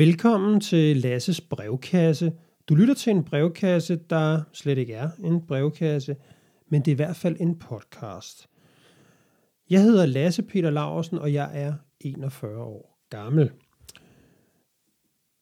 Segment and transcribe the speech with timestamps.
[0.00, 2.32] Velkommen til Lasses brevkasse.
[2.68, 6.16] Du lytter til en brevkasse, der slet ikke er en brevkasse,
[6.68, 8.48] men det er i hvert fald en podcast.
[9.70, 13.50] Jeg hedder Lasse Peter Larsen, og jeg er 41 år gammel.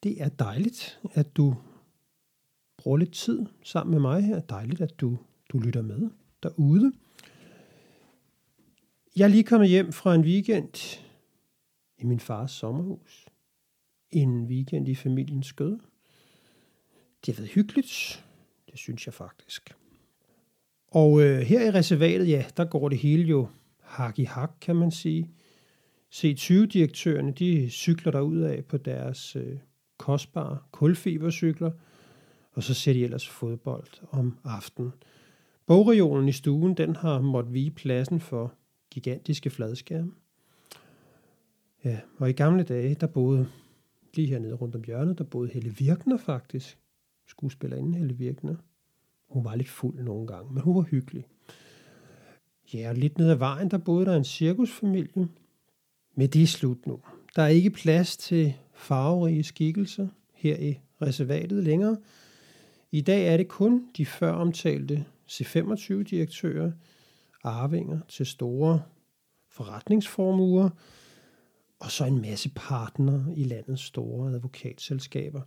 [0.02, 1.56] Det er dejligt, at du
[2.78, 4.40] bruger lidt tid sammen med mig her.
[4.40, 5.18] Dejligt, at du,
[5.52, 6.10] du lytter med
[6.42, 6.92] derude.
[9.16, 11.00] Jeg er lige kommet hjem fra en weekend
[11.98, 13.27] i min fars sommerhus.
[14.10, 15.78] En weekend i familiens skød.
[17.26, 18.24] Det har været hyggeligt.
[18.70, 19.74] Det synes jeg faktisk.
[20.90, 23.48] Og øh, her i reservatet, ja, der går det hele jo
[23.80, 25.30] hak i hak, kan man sige.
[26.14, 29.58] C20-direktørerne, de cykler der ud af på deres øh,
[29.96, 31.70] kostbare kulfibercykler,
[32.52, 34.92] og så ser de ellers fodbold om aftenen.
[35.66, 38.54] Bogregionen i stuen, den har måttet vige pladsen for
[38.90, 40.12] gigantiske fladskærme.
[41.84, 43.48] Ja, og i gamle dage, der boede
[44.14, 46.78] lige hernede rundt om hjørnet, der boede Helle Virkner faktisk.
[47.26, 48.56] Skuespillerinde Helle Virkner.
[49.28, 51.26] Hun var lidt fuld nogle gange, men hun var hyggelig.
[52.74, 55.28] Ja, og lidt ned ad vejen, der boede der en cirkusfamilie.
[56.14, 57.00] Men det er slut nu.
[57.36, 61.96] Der er ikke plads til farverige skikkelser her i reservatet længere.
[62.92, 66.72] I dag er det kun de før omtalte C25-direktører,
[67.44, 68.82] arvinger til store
[69.50, 70.70] forretningsformuer,
[71.78, 75.40] og så en masse partnere i landets store advokatselskaber.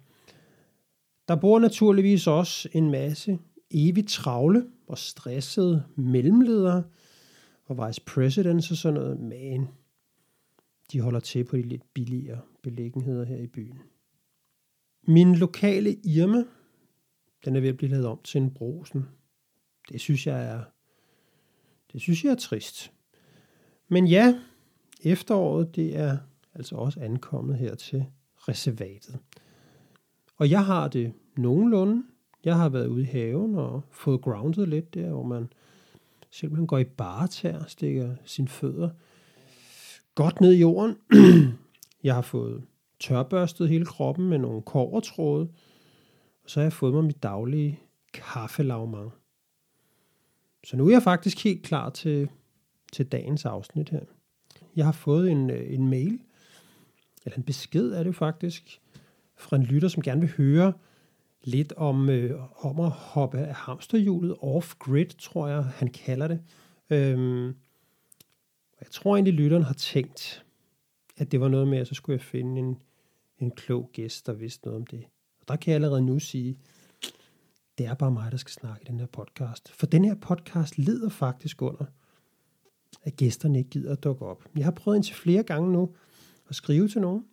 [1.27, 3.39] Der bor naturligvis også en masse
[3.71, 6.83] evigt travle og stressede mellemledere
[7.65, 9.67] og vice presidents og sådan noget, men
[10.91, 13.81] de holder til på de lidt billigere beliggenheder her i byen.
[15.07, 16.43] Min lokale Irma,
[17.45, 19.05] den er ved at blive lavet om til en brosen.
[19.91, 20.63] Det synes jeg er,
[21.93, 22.91] det synes jeg er trist.
[23.87, 24.39] Men ja,
[25.03, 26.17] efteråret, det er
[26.55, 29.19] altså også ankommet her til reservatet.
[30.37, 32.03] Og jeg har det nogenlunde.
[32.43, 35.53] Jeg har været ude i haven og fået grounded lidt der, hvor man
[36.31, 38.89] simpelthen går i baretær, stikker sine fødder
[40.15, 40.97] godt ned i jorden.
[42.03, 42.63] jeg har fået
[42.99, 45.49] tørbørstet hele kroppen med nogle kovertråde,
[46.43, 47.79] og så har jeg fået mig mit daglige
[48.13, 49.11] kaffelavmang.
[50.63, 52.29] Så nu er jeg faktisk helt klar til,
[52.93, 54.05] til dagens afsnit her.
[54.75, 56.19] Jeg har fået en, øh, en mail,
[57.25, 58.81] eller en besked er det faktisk,
[59.37, 60.73] fra en lytter, som gerne vil høre
[61.43, 66.41] lidt om, øh, om at hoppe af hamsterhjulet off-grid, tror jeg, han kalder det.
[66.89, 67.47] Øhm,
[68.81, 70.45] jeg tror egentlig, lytteren har tænkt,
[71.17, 72.77] at det var noget med, at så skulle jeg finde en,
[73.39, 75.03] en klog gæst, der vidste noget om det.
[75.41, 76.57] Og der kan jeg allerede nu sige,
[77.77, 79.71] det er bare mig, der skal snakke i den her podcast.
[79.71, 81.85] For den her podcast lider faktisk under,
[83.03, 84.43] at gæsterne ikke gider at dukke op.
[84.55, 85.95] Jeg har prøvet indtil flere gange nu
[86.49, 87.25] at skrive til nogen,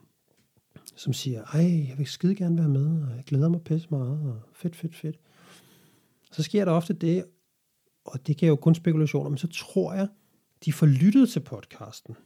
[0.97, 4.21] som siger, ej, jeg vil skide gerne være med, og jeg glæder mig pisse meget,
[4.21, 5.19] og fedt, fedt, fedt.
[6.33, 7.25] Så sker der ofte det,
[8.05, 10.09] og det kan jo kun spekulationer, men så tror jeg,
[10.65, 12.17] de får lyttet til podcasten.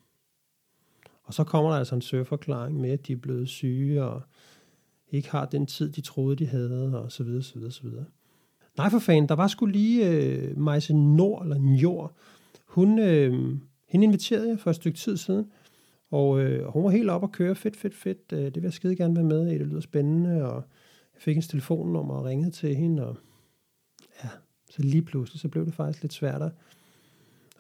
[1.25, 4.23] Og så kommer der altså en søforklaring med, at de er blevet syge, og
[5.11, 8.05] ikke har den tid, de troede, de havde, og så videre, så videre, så videre.
[8.77, 12.17] Nej, for fanden, der var sgu lige øh, Majse Nord, eller Njord.
[12.73, 15.51] Hun, øh, hende inviterede jeg for et stykke tid siden,
[16.11, 18.73] og øh, hun var helt op og køre, fedt, fedt, fedt, øh, det vil jeg
[18.73, 20.55] skide gerne være med i, det lyder spændende, og
[21.15, 23.17] jeg fik hendes telefonnummer og ringede til hende, og
[24.25, 24.29] ja,
[24.71, 26.43] så lige pludselig, så blev det faktisk lidt svært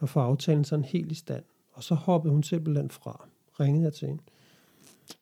[0.03, 1.45] at få aftalen sådan helt i stand.
[1.73, 3.29] Og så hoppede hun simpelthen fra,
[3.61, 4.23] ringede jeg til hende,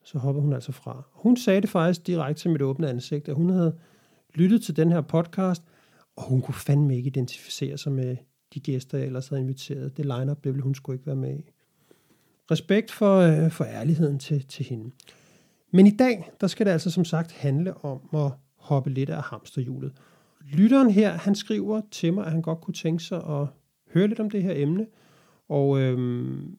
[0.04, 1.02] så hoppede hun altså fra.
[1.12, 3.78] Hun sagde det faktisk direkte til mit åbne ansigt, at hun havde
[4.34, 5.62] lyttet til den her podcast,
[6.16, 8.16] og hun kunne fandme ikke identificere sig med
[8.54, 9.96] de gæster, jeg ellers havde inviteret.
[9.96, 11.50] Det line-up, det ville hun skulle ikke være med i.
[12.50, 14.90] Respekt for, øh, for ærligheden til, til hende.
[15.70, 19.22] Men i dag, der skal det altså som sagt handle om at hoppe lidt af
[19.22, 19.92] hamsterhjulet.
[20.52, 23.46] Lytteren her, han skriver til mig, at han godt kunne tænke sig at
[23.94, 24.86] høre lidt om det her emne.
[25.48, 26.56] Og, øhm,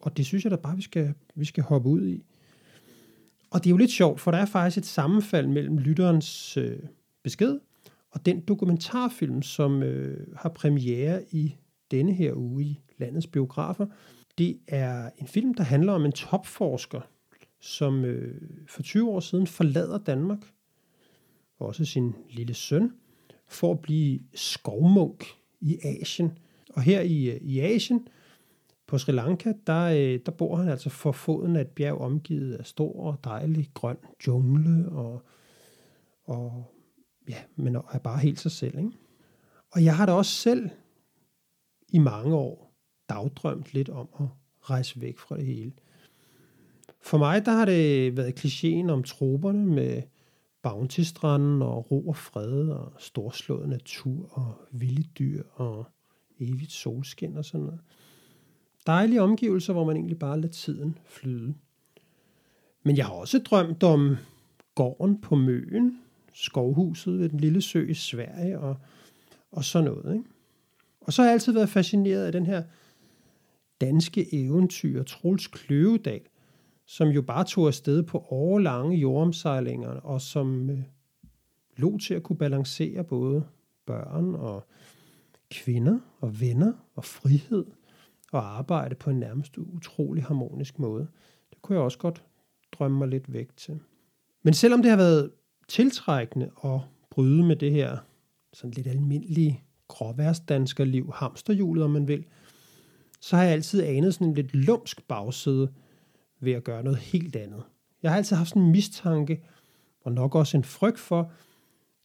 [0.00, 2.24] og det synes jeg da bare, vi skal, vi skal hoppe ud i.
[3.50, 6.78] Og det er jo lidt sjovt, for der er faktisk et sammenfald mellem lytterens øh,
[7.22, 7.58] besked
[8.14, 11.56] og den dokumentarfilm, som øh, har premiere i
[11.90, 13.86] denne her uge i landets biografer.
[14.38, 17.00] Det er en film, der handler om en topforsker,
[17.60, 20.38] som øh, for 20 år siden forlader Danmark,
[21.58, 22.92] og også sin lille søn,
[23.48, 25.24] for at blive skovmunk
[25.60, 26.38] i Asien.
[26.70, 28.08] Og her i, øh, i Asien,
[28.86, 32.54] på Sri Lanka, der, øh, der bor han altså for foden af et bjerg omgivet
[32.54, 33.96] af stor og dejlig grøn
[34.26, 35.22] jungle, og,
[36.24, 36.73] og
[37.28, 38.78] ja, men er bare helt sig selv.
[38.78, 38.90] Ikke?
[39.70, 40.70] Og jeg har da også selv
[41.88, 42.74] i mange år
[43.08, 44.26] dagdrømt lidt om at
[44.60, 45.72] rejse væk fra det hele.
[47.00, 50.02] For mig, der har det været klichéen om troberne med
[50.62, 55.86] bounty-stranden og ro og fred og storslået natur og vilde dyr og
[56.40, 57.80] evigt solskin og sådan noget.
[58.86, 61.54] Dejlige omgivelser, hvor man egentlig bare lader tiden flyde.
[62.82, 64.16] Men jeg har også drømt om
[64.74, 66.03] gården på Møen,
[66.34, 68.76] skovhuset ved den lille sø i Sverige og,
[69.52, 70.14] og sådan noget.
[70.14, 70.24] Ikke?
[71.00, 72.62] Og så har jeg altid været fascineret af den her
[73.80, 76.20] danske eventyr, Troels Kløvedal,
[76.86, 80.78] som jo bare tog afsted på årlange jordomsejlinger, og som øh,
[81.76, 83.44] lå til at kunne balancere både
[83.86, 84.66] børn og
[85.50, 87.64] kvinder og venner og frihed
[88.32, 91.06] og arbejde på en nærmest utrolig harmonisk måde.
[91.50, 92.24] Det kunne jeg også godt
[92.72, 93.80] drømme mig lidt væk til.
[94.42, 95.30] Men selvom det har været
[95.68, 96.80] tiltrækkende at
[97.10, 97.98] bryde med det her
[98.52, 102.24] sådan lidt almindelige gråværsdanskerliv, hamsterhjulet om man vil,
[103.20, 105.72] så har jeg altid anet sådan en lidt lumsk bagside
[106.40, 107.62] ved at gøre noget helt andet.
[108.02, 109.44] Jeg har altid haft sådan en mistanke,
[110.00, 111.32] og nok også en frygt for,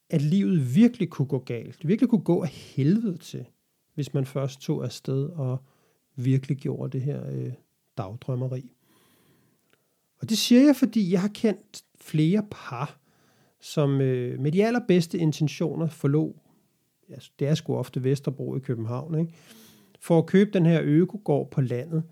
[0.10, 1.88] at livet virkelig kunne gå galt.
[1.88, 3.46] Virkelig kunne gå af helvede til,
[3.94, 5.64] hvis man først tog afsted og
[6.16, 7.54] virkelig gjorde det her øh,
[7.98, 8.72] dagdrømmeri.
[10.22, 12.99] Og det siger jeg, fordi jeg har kendt flere par,
[13.62, 16.34] som øh, med de allerbedste intentioner forlod,
[17.10, 19.34] ja, det er sgu ofte Vesterbro i København, ikke?
[20.00, 22.04] for at købe den her økogård på landet.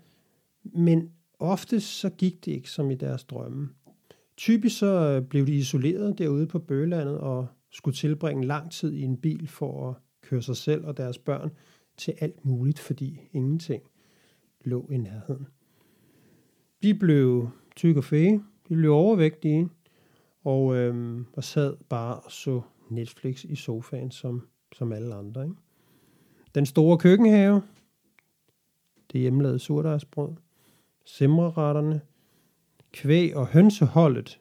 [0.62, 3.68] Men ofte så gik det ikke som i deres drømme.
[4.36, 9.02] Typisk så øh, blev de isoleret derude på Bølandet og skulle tilbringe lang tid i
[9.02, 11.50] en bil for at køre sig selv og deres børn
[11.96, 13.82] til alt muligt, fordi ingenting
[14.64, 15.46] lå i nærheden.
[16.82, 19.68] De blev tyk og fæge, de blev overvægtige,
[20.48, 25.44] og, øhm, og sad bare og så Netflix i sofaen som, som alle andre.
[25.44, 25.56] Ikke?
[26.54, 27.62] Den store køkkenhave,
[29.12, 30.32] det hjemmelavede surdejsbrød,
[31.04, 32.00] simreretterne,
[32.92, 34.40] kvæg og hønseholdet,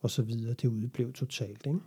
[0.00, 1.66] og så videre, det udeblev totalt.
[1.66, 1.80] Ikke?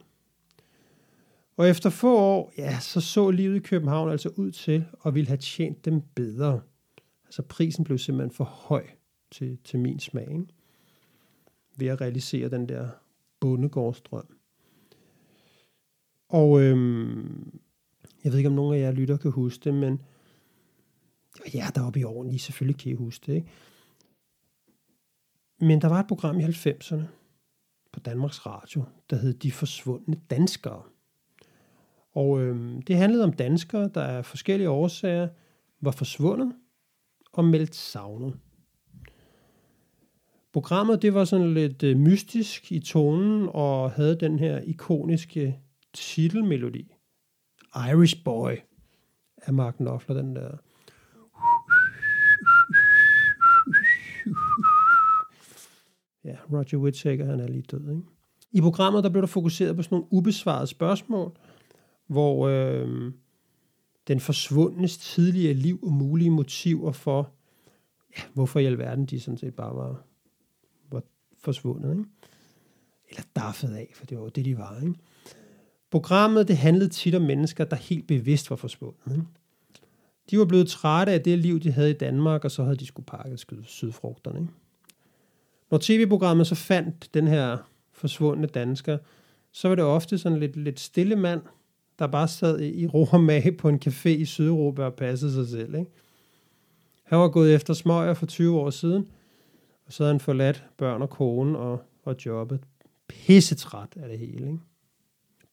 [1.57, 5.27] Og efter få år, ja, så så livet i København altså ud til at ville
[5.27, 6.61] have tjent dem bedre.
[7.25, 8.87] Altså prisen blev simpelthen for høj
[9.31, 10.31] til, til min smag.
[10.31, 10.45] Ikke?
[11.77, 12.89] Ved at realisere den der
[13.39, 14.37] bondegårdsdrøm.
[16.29, 17.59] Og øhm,
[18.23, 20.01] jeg ved ikke, om nogen af jer lytter kan huske det, men
[21.53, 23.47] ja, der oppe i årene, I selvfølgelig kan I huske det, ikke?
[25.59, 27.03] Men der var et program i 90'erne
[27.91, 30.83] på Danmarks Radio, der hed De Forsvundne Danskere.
[32.11, 35.27] Og øhm, det handlede om danskere, der af forskellige årsager
[35.81, 36.55] var forsvundet
[37.33, 38.39] og meldt savnet.
[40.55, 45.59] Programmet det var sådan lidt øh, mystisk i tonen og havde den her ikoniske
[45.93, 46.93] titelmelodi.
[47.75, 48.51] Irish Boy
[49.37, 50.57] af Mark Knopfler, den der.
[56.23, 58.01] Ja, Roger Whittaker, han er lige død, ikke?
[58.51, 61.31] I programmet, der blev der fokuseret på sådan nogle ubesvarede spørgsmål,
[62.07, 63.11] hvor øh,
[64.07, 67.31] den forsvundnes tidligere liv og mulige motiver for,
[68.17, 70.03] ja, hvorfor i alverden de sådan set bare var, var
[71.45, 72.03] forsvundet, ikke?
[73.09, 74.93] Eller daffet af, for det var jo det, de var, ikke?
[75.91, 79.25] Programmet, det handlede tit om mennesker, der helt bevidst var forsvundet, ikke?
[80.31, 82.85] De var blevet trætte af det liv, de havde i Danmark, og så havde de
[82.85, 84.53] skulle pakke sydfrugterne, ikke?
[85.71, 87.57] Når tv-programmet så fandt den her
[87.93, 88.97] forsvundne dansker,
[89.51, 91.41] så var det ofte sådan lidt, lidt stille mand,
[91.99, 95.47] der bare sad i ro og mage på en café i Sydeuropa og passede sig
[95.47, 95.75] selv.
[95.75, 95.91] Ikke?
[97.03, 99.07] Han var gået efter smøger for 20 år siden,
[99.85, 102.59] og så havde han forladt børn og kone og, og jobbet.
[103.07, 104.47] Pissetræt af det hele.
[104.47, 104.59] Ikke?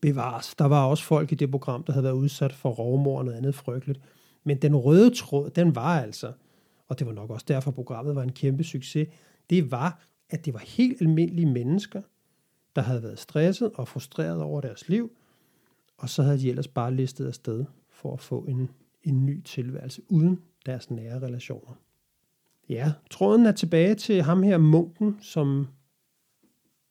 [0.01, 0.55] Bevares.
[0.55, 3.39] Der var også folk i det program, der havde været udsat for rovmor og noget
[3.39, 4.01] andet frygteligt.
[4.45, 6.33] Men den røde tråd, den var altså,
[6.89, 9.09] og det var nok også derfor, programmet var en kæmpe succes,
[9.51, 12.03] det var, at det var helt almindelige mennesker,
[12.77, 15.13] der havde været stresset og frustreret over deres liv,
[15.97, 18.71] og så havde de ellers bare listet afsted for at få en,
[19.03, 21.75] en ny tilværelse uden deres nære relationer.
[22.73, 25.67] Ja, tråden er tilbage til ham her munken, som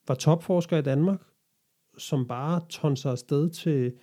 [0.08, 1.22] var topforsker i Danmark,
[1.98, 3.94] som bare tonser afsted til,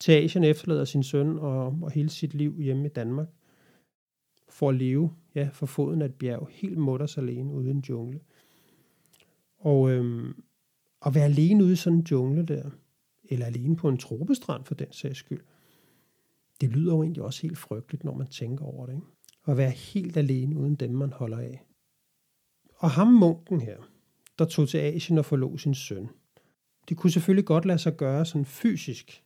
[0.00, 3.28] til Asien, efterlader sin søn og, og hele sit liv hjemme i Danmark,
[4.48, 7.84] for at leve ja, for foden af et bjerg, helt mutters alene ude i en
[7.88, 8.20] jungle.
[9.58, 10.42] Og øhm,
[11.06, 12.70] at være alene ude i sådan en jungle der,
[13.24, 15.40] eller alene på en tropestrand for den sags skyld,
[16.60, 18.94] det lyder jo egentlig også helt frygteligt, når man tænker over det.
[18.94, 19.06] Ikke?
[19.48, 21.64] Og være helt alene uden dem, man holder af.
[22.74, 23.76] Og ham munken her,
[24.38, 26.08] der tog til Asien og forlod sin søn.
[26.88, 29.24] Det kunne selvfølgelig godt lade sig gøre sådan fysisk,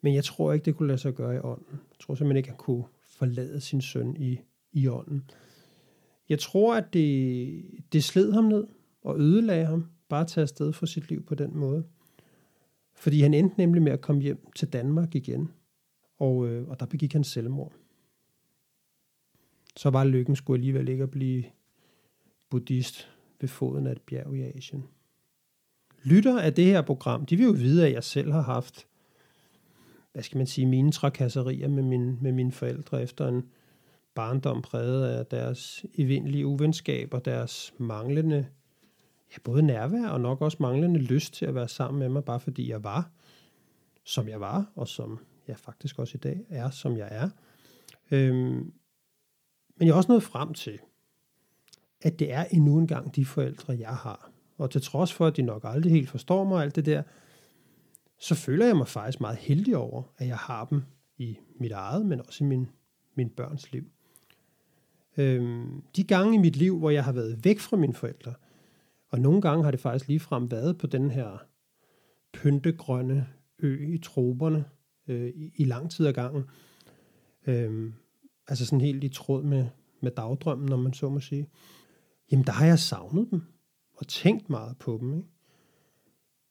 [0.00, 1.80] men jeg tror ikke, det kunne lade sig gøre i ånden.
[1.90, 4.40] Jeg tror simpelthen ikke, han kunne forlade sin søn i,
[4.72, 5.30] i ånden.
[6.28, 8.66] Jeg tror, at det, det sled ham ned
[9.02, 11.84] og ødelagde ham, bare at tage afsted for sit liv på den måde.
[12.94, 15.48] Fordi han endte nemlig med at komme hjem til Danmark igen,
[16.18, 17.72] og, øh, og der begik han selvmord.
[19.76, 21.44] Så var lykken skulle alligevel ikke at blive
[22.50, 23.08] buddhist
[23.40, 24.84] ved foden af et bjerg i Asien.
[26.04, 28.86] Lytter af det her program, de vil jo vide, at jeg selv har haft,
[30.12, 33.44] hvad skal man sige, mine trakasserier med, min, med mine forældre efter en
[34.14, 38.46] barndom præget af deres evindelige uvenskab og deres manglende,
[39.32, 42.40] ja, både nærvær og nok også manglende lyst til at være sammen med mig, bare
[42.40, 43.10] fordi jeg var,
[44.04, 47.28] som jeg var, og som jeg faktisk også i dag er, som jeg er.
[48.10, 48.72] Øhm,
[49.76, 50.78] men jeg er også nået frem til,
[52.00, 54.30] at det er endnu en gang de forældre, jeg har.
[54.58, 57.02] Og til trods for, at de nok aldrig helt forstår mig og alt det der,
[58.18, 60.82] så føler jeg mig faktisk meget heldig over, at jeg har dem
[61.18, 62.68] i mit eget, men også i min,
[63.14, 63.84] min børns liv.
[65.16, 68.34] Øhm, de gange i mit liv, hvor jeg har været væk fra mine forældre,
[69.08, 71.44] og nogle gange har det faktisk ligefrem været på den her
[72.32, 74.64] pyntegrønne ø i troberne
[75.08, 76.44] øh, i, i lang tid ad gangen.
[77.46, 77.94] Øhm,
[78.48, 79.66] altså sådan helt i tråd med,
[80.00, 81.48] med dagdrømmen, når man så må sige.
[82.32, 83.42] Jamen der har jeg savnet dem
[83.96, 85.14] og tænkt meget på dem.
[85.14, 85.28] Ikke?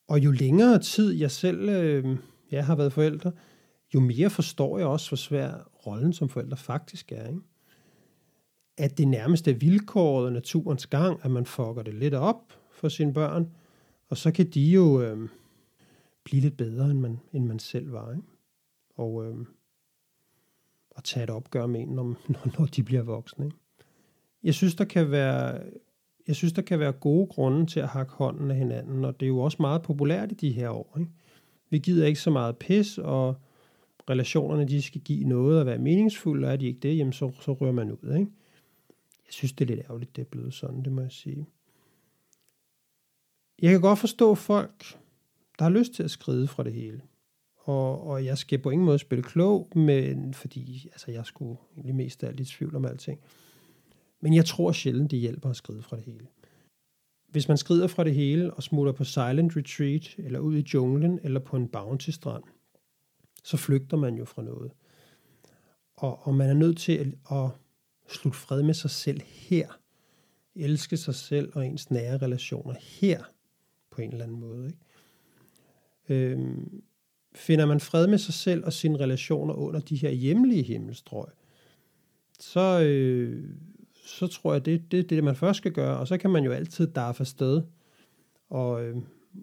[0.08, 2.18] Og jo længere tid jeg selv øh,
[2.52, 3.32] jeg har været forældre,
[3.94, 5.54] jo mere forstår jeg også, hvor svær
[5.88, 7.28] rollen som forældre faktisk er.
[7.28, 7.42] Ikke?
[8.78, 12.90] At det nærmest er vilkåret og naturens gang, at man fucker det lidt op for
[12.90, 13.50] sine børn,
[14.10, 15.30] og så kan de jo øh,
[16.24, 18.12] blive lidt bedre, end man, end man selv var.
[18.12, 18.28] Ikke?
[18.96, 19.36] Og, øh,
[20.98, 23.46] at tage et opgør med en, når, når, når de bliver voksne.
[23.46, 23.58] Ikke?
[24.44, 25.62] Jeg synes, der kan være
[26.28, 29.26] jeg synes, der kan være gode grunde til at hakke hånden af hinanden, og det
[29.26, 30.96] er jo også meget populært i de her år.
[31.00, 31.12] Ikke?
[31.70, 33.36] Vi gider ikke så meget pis, og
[34.10, 37.32] relationerne de skal give noget og være meningsfulde, og er de ikke det, jamen så,
[37.42, 38.16] så rører man ud.
[38.16, 38.32] Ikke?
[39.26, 41.46] Jeg synes, det er lidt ærgerligt, det er blevet sådan, det må jeg sige.
[43.62, 45.00] Jeg kan godt forstå folk,
[45.60, 47.02] der har lyst til at skride fra det hele.
[47.64, 51.96] Og, og jeg skal på ingen måde spille klog, men fordi altså, jeg skulle egentlig
[51.96, 53.20] mest af alt i tvivl om alting.
[54.22, 56.28] Men jeg tror sjældent, det hjælper at skride fra det hele.
[57.30, 61.20] Hvis man skrider fra det hele og smutter på silent retreat, eller ud i junglen,
[61.24, 62.44] eller på en bounty-strand,
[63.44, 64.72] så flygter man jo fra noget.
[65.96, 67.50] Og, og man er nødt til at, at
[68.08, 69.80] slutte fred med sig selv her.
[70.56, 73.24] Elske sig selv og ens nære relationer her,
[73.92, 74.68] på en eller anden måde.
[74.68, 74.80] Ikke?
[76.10, 76.84] Øhm,
[77.36, 81.28] finder man fred med sig selv og sine relationer under de her hjemlige himmelstrøg,
[82.40, 83.50] så, øh,
[84.06, 86.44] så tror jeg, det, det er det, man først skal gøre, og så kan man
[86.44, 87.62] jo altid darfe afsted
[88.50, 88.98] og, øh,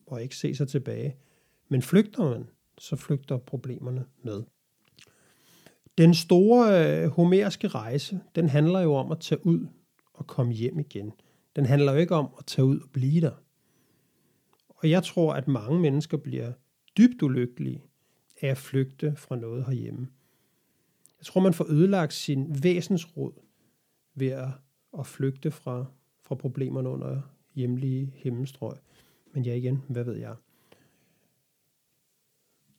[0.07, 1.16] og ikke se sig tilbage.
[1.68, 4.42] Men flygter man, så flygter problemerne med.
[5.99, 9.66] Den store øh, homeriske rejse, den handler jo om at tage ud
[10.14, 11.12] og komme hjem igen.
[11.57, 13.42] Den handler jo ikke om at tage ud og blive der.
[14.68, 16.52] Og jeg tror, at mange mennesker bliver
[16.97, 17.83] dybt ulykkelige
[18.42, 20.09] af at flygte fra noget herhjemme.
[21.18, 23.33] Jeg tror, man får ødelagt sin væsensråd
[24.14, 24.49] ved at,
[24.99, 25.87] at flygte fra,
[26.23, 27.21] fra problemerne under
[27.54, 28.76] hjemlige himmelstrøg.
[29.33, 30.35] Men ja igen, hvad ved jeg?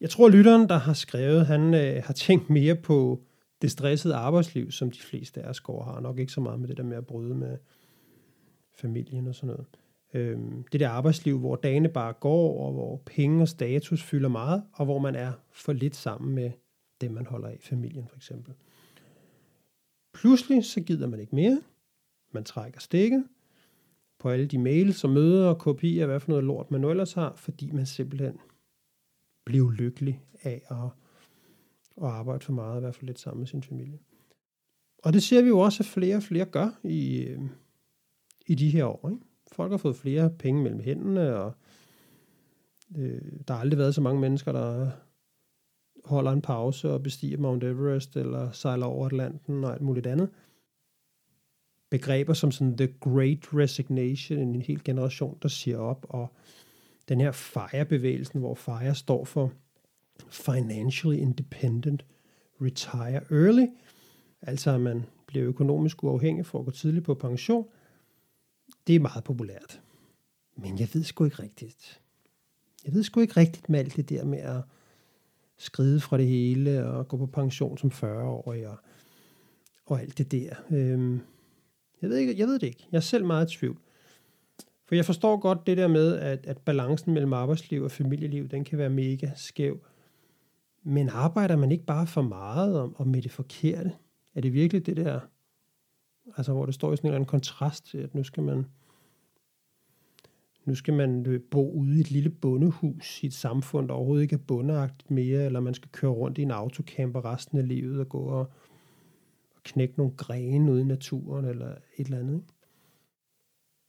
[0.01, 3.23] Jeg tror, lytteren, der har skrevet, han øh, har tænkt mere på
[3.61, 5.99] det stressede arbejdsliv, som de fleste af os går har.
[5.99, 7.57] Nok ikke så meget med det der med at bryde med
[8.73, 9.65] familien og sådan noget
[10.13, 10.39] øh,
[10.71, 14.85] det der arbejdsliv, hvor dagene bare går, og hvor penge og status fylder meget, og
[14.85, 16.51] hvor man er for lidt sammen med
[17.01, 18.53] dem, man holder af, familien for eksempel.
[20.13, 21.61] Pludselig så gider man ikke mere.
[22.31, 23.23] Man trækker stikket
[24.19, 27.13] på alle de mails og møder og kopier, hvad for noget lort man nu ellers
[27.13, 28.39] har, fordi man simpelthen
[29.45, 30.89] blev lykkelig af at,
[31.97, 33.99] at arbejde for meget, i hvert fald lidt sammen med sin familie.
[35.03, 37.41] Og det ser vi jo også, at flere og flere gør i, øh,
[38.47, 39.09] i de her år.
[39.09, 39.21] Ikke?
[39.51, 41.53] Folk har fået flere penge mellem hænderne, og
[42.97, 44.91] øh, der har aldrig været så mange mennesker, der
[46.05, 50.29] holder en pause og bestiger Mount Everest eller sejler over Atlanten og alt muligt andet.
[51.89, 56.27] Begreber som sådan The Great Resignation, en hel generation, der siger op, og
[57.09, 59.51] den her FIRE-bevægelsen, hvor FIRE står for
[60.29, 62.05] Financially Independent
[62.61, 63.65] Retire Early,
[64.41, 67.67] altså at man bliver økonomisk uafhængig for at gå tidligt på pension,
[68.89, 69.81] det er meget populært.
[70.55, 72.01] Men jeg ved sgu ikke rigtigt.
[72.85, 74.61] Jeg ved sgu ikke rigtigt med alt det der med at
[75.57, 78.77] skride fra det hele og gå på pension som 40-årig og,
[79.85, 80.55] og alt det der.
[80.71, 81.21] Øhm,
[82.01, 82.87] jeg, ved ikke, jeg ved det ikke.
[82.91, 83.77] Jeg er selv meget i tvivl.
[84.85, 88.63] For jeg forstår godt det der med, at, at balancen mellem arbejdsliv og familieliv, den
[88.63, 89.79] kan være mega skæv.
[90.83, 93.91] Men arbejder man ikke bare for meget og, og med det forkerte?
[94.35, 95.19] Er det virkelig det der
[96.37, 98.65] Altså hvor det står i sådan en eller anden kontrast til, at nu skal man
[100.69, 104.23] nu skal man øh, bo ude i et lille bondehus i et samfund, der overhovedet
[104.23, 107.99] ikke er bondeagtigt mere, eller man skal køre rundt i en autocamper resten af livet
[107.99, 108.39] og gå og,
[109.55, 112.35] og knække nogle grene ude i naturen, eller et eller andet.
[112.35, 112.47] Ikke?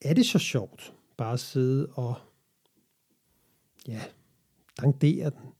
[0.01, 2.15] Er det så sjovt bare at sidde og
[3.89, 4.01] ja,
[4.81, 5.53] dankdere den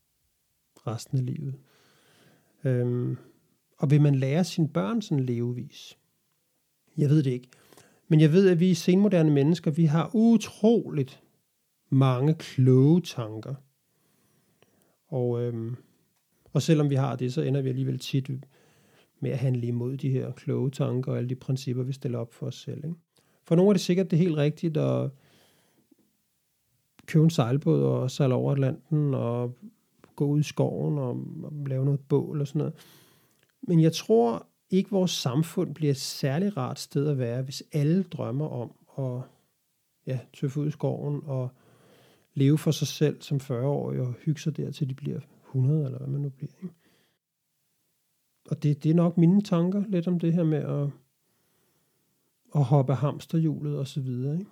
[0.87, 1.55] resten af livet?
[2.65, 3.17] Øhm,
[3.79, 5.99] og vil man lære sine børn sådan levevis?
[6.97, 7.49] Jeg ved det ikke.
[8.11, 11.23] Men jeg ved, at vi senmoderne mennesker, vi har utroligt
[11.91, 13.55] mange kloge tanker.
[15.09, 15.77] Og, øhm,
[16.53, 18.31] og selvom vi har det, så ender vi alligevel tit
[19.21, 22.35] med at handle imod de her kloge tanker og alle de principper, vi stiller op
[22.35, 22.85] for os selv.
[22.85, 22.97] Ikke?
[23.45, 25.11] For nogle er det sikkert det helt rigtigt at
[27.07, 29.57] købe en sejlbåd og sejle over Atlanten og
[30.17, 31.11] gå ud i skoven og,
[31.43, 32.75] og lave noget bål og sådan noget.
[33.63, 38.03] Men jeg tror, ikke vores samfund bliver et særligt rart sted at være, hvis alle
[38.03, 39.23] drømmer om at
[40.07, 41.49] ja, tøffe ud i skoven og
[42.35, 45.99] leve for sig selv som 40-årige og hygge sig der, til de bliver 100, eller
[45.99, 46.53] hvad man nu bliver.
[46.63, 46.75] Ikke?
[48.51, 50.91] Og det, det er nok mine tanker lidt om det her med at,
[52.55, 54.39] at hoppe hamsterhjulet og så videre.
[54.39, 54.51] Ikke?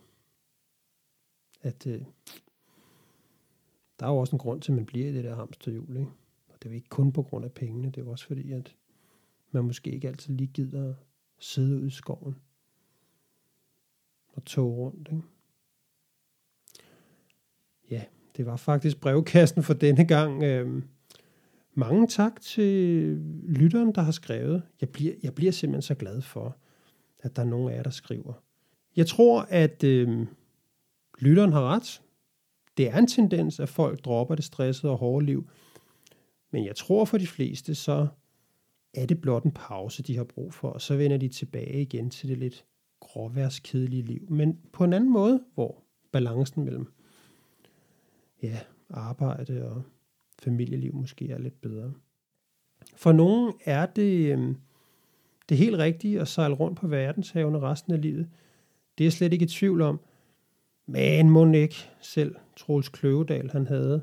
[1.63, 2.03] At øh,
[4.01, 5.97] der er jo også en grund til, at man bliver i det der hamsterhjul.
[5.97, 6.11] Ikke?
[6.49, 8.53] Og det er jo ikke kun på grund af pengene, det er jo også fordi,
[8.53, 8.75] at
[9.53, 10.95] man måske ikke altid lige gider at
[11.39, 12.37] sidde ud i skoven
[14.29, 15.09] og tog rundt.
[15.13, 15.23] Ikke?
[17.91, 18.05] Ja,
[18.37, 20.43] det var faktisk brevkassen for denne gang.
[20.43, 20.85] Øhm,
[21.75, 22.75] mange tak til
[23.43, 24.63] lytteren, der har skrevet.
[24.81, 26.57] Jeg bliver, jeg bliver simpelthen så glad for,
[27.21, 28.33] at der er nogen af jer, der skriver.
[28.97, 30.27] Jeg tror, at øhm,
[31.19, 32.03] lytteren har ret.
[32.77, 35.51] Det er en tendens, at folk dropper det stressede og hårde liv.
[36.51, 38.07] Men jeg tror for de fleste, så
[39.03, 42.11] er det blot en pause, de har brug for, og så vender de tilbage igen
[42.11, 42.65] til det lidt
[43.01, 44.27] gråværskedelige liv.
[44.31, 46.93] Men på en anden måde, hvor balancen mellem
[48.43, 48.59] ja,
[48.91, 49.83] arbejde og
[50.39, 51.93] familieliv måske er lidt bedre.
[52.97, 54.57] For nogen er det øhm,
[55.49, 58.29] det helt rigtige at sejle rundt på verdenshavene resten af livet.
[58.99, 60.01] Det er jeg slet ikke i tvivl om.
[60.87, 64.03] Men må ikke selv Troels Kløvedal, han havde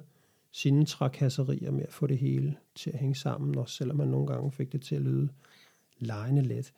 [0.56, 4.28] sine trakasserier med at få det hele til at hænge sammen, også selvom man nogle
[4.28, 5.30] gange fik det til at lyde
[6.00, 6.74] lejende let.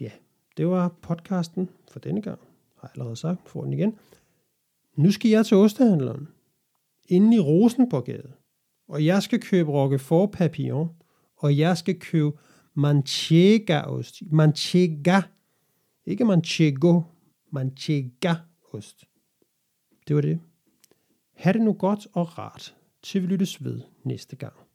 [0.00, 0.10] Ja,
[0.56, 2.38] det var podcasten for denne gang.
[2.76, 3.98] Har jeg allerede sagt, får den igen.
[4.94, 6.28] Nu skal jeg til ostehandleren,
[7.08, 8.32] inde i Rosenborgade,
[8.88, 10.88] og jeg skal købe Roquefort Papillon,
[11.36, 12.38] og jeg skal købe
[12.74, 14.22] Manchega-ost.
[14.32, 15.20] Manchega.
[16.06, 17.00] Ikke Manchego.
[17.50, 19.04] Manchega-ost.
[20.08, 20.40] Det var det.
[21.36, 24.65] Ha' det nu godt og rart, til vi lyttes ved næste gang.